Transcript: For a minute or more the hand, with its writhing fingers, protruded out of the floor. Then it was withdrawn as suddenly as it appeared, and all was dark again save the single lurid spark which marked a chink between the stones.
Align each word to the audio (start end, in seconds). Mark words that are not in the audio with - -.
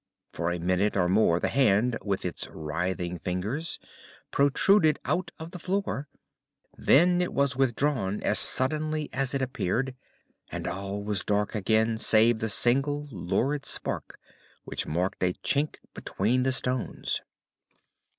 For 0.33 0.51
a 0.51 0.57
minute 0.57 0.97
or 0.97 1.07
more 1.07 1.39
the 1.39 1.47
hand, 1.49 1.95
with 2.03 2.25
its 2.25 2.47
writhing 2.47 3.19
fingers, 3.19 3.77
protruded 4.31 4.97
out 5.05 5.29
of 5.37 5.51
the 5.51 5.59
floor. 5.59 6.07
Then 6.75 7.21
it 7.21 7.31
was 7.35 7.55
withdrawn 7.55 8.19
as 8.23 8.39
suddenly 8.39 9.11
as 9.13 9.35
it 9.35 9.43
appeared, 9.43 9.93
and 10.51 10.65
all 10.65 11.03
was 11.03 11.23
dark 11.23 11.53
again 11.53 11.99
save 11.99 12.39
the 12.39 12.49
single 12.49 13.09
lurid 13.11 13.63
spark 13.63 14.17
which 14.63 14.87
marked 14.87 15.21
a 15.21 15.33
chink 15.33 15.75
between 15.93 16.41
the 16.41 16.51
stones. 16.51 17.21